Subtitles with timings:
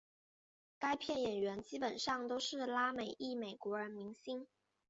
[0.79, 4.47] 该片演员基本上都是拉美裔美国人明星。